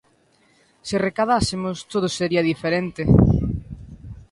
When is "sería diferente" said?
2.19-3.01